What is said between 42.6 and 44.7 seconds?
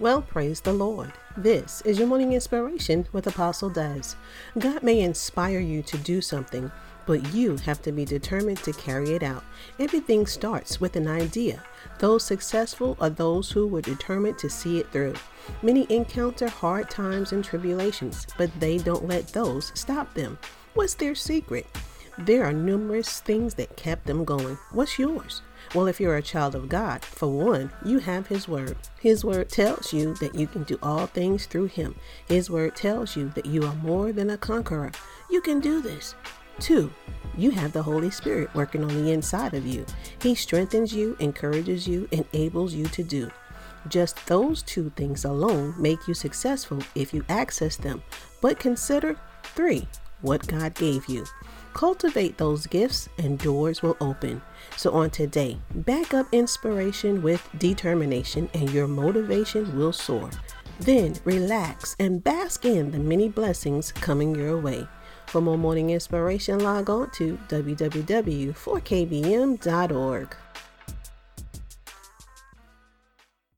you to do. Just those